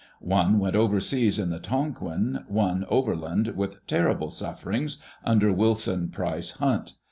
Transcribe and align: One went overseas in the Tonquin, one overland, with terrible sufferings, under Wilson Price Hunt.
One 0.23 0.57
went 0.57 0.75
overseas 0.75 1.37
in 1.37 1.51
the 1.51 1.59
Tonquin, 1.59 2.43
one 2.47 2.87
overland, 2.89 3.49
with 3.49 3.85
terrible 3.85 4.31
sufferings, 4.31 4.97
under 5.23 5.53
Wilson 5.53 6.09
Price 6.09 6.53
Hunt. 6.57 6.95